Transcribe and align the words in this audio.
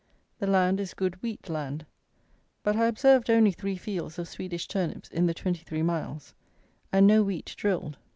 The 0.39 0.47
land 0.47 0.79
is 0.79 0.95
good 0.95 1.21
wheat 1.21 1.47
land; 1.47 1.85
but 2.63 2.75
I 2.75 2.87
observed 2.87 3.29
only 3.29 3.51
three 3.51 3.75
fields 3.77 4.17
of 4.17 4.27
Swedish 4.27 4.67
turnips 4.67 5.09
in 5.09 5.27
the 5.27 5.33
23 5.35 5.83
miles, 5.83 6.33
and 6.91 7.05
no 7.05 7.21
wheat 7.21 7.53
drilled. 7.55 7.99